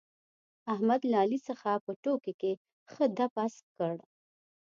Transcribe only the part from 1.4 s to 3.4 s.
څخه په ټوکو کې ښه دپ